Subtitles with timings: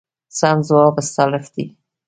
[0.39, 1.65] سم ځواب استالف دی.